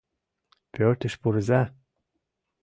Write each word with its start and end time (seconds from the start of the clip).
Пӧртыш 0.73 1.13
пурыза. 1.21 1.61